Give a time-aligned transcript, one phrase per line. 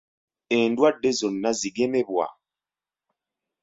[0.57, 2.27] Endwadde zonna zigemebwa?